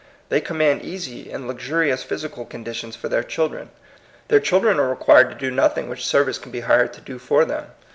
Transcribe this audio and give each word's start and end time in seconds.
They 0.29 0.41
command 0.41 0.81
easy 0.81 1.29
and 1.31 1.47
luxurious 1.47 2.01
physical 2.01 2.43
conditions 2.43 2.95
for 2.95 3.07
their 3.07 3.21
children. 3.21 3.69
Their 4.29 4.39
children 4.39 4.79
are 4.79 4.89
required 4.89 5.29
to 5.29 5.35
do 5.35 5.51
nothing 5.51 5.89
which 5.89 6.07
service 6.07 6.39
can 6.39 6.51
be 6.51 6.61
hired 6.61 6.91
to 6.93 7.01
do 7.01 7.19
for 7.19 7.45
them. 7.45 7.67